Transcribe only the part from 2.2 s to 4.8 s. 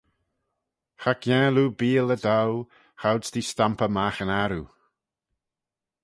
dow, choud's t'eh stampey magh yn arroo.